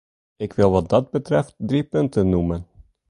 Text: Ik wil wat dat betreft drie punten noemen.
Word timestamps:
Ik 0.35 0.53
wil 0.53 0.71
wat 0.71 0.89
dat 0.89 1.11
betreft 1.11 1.53
drie 1.57 1.83
punten 1.83 2.29
noemen. 2.29 2.67